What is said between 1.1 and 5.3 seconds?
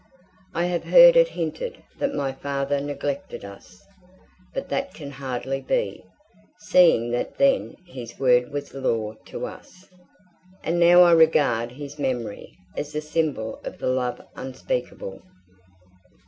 it hinted that my father neglected us. But that can